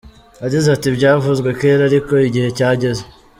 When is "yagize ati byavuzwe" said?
0.43-1.49